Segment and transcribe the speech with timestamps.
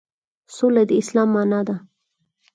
[0.55, 1.75] سوله د اسلام معنی ده